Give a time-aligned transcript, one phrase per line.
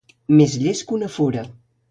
[0.39, 1.45] Més llest que una fura.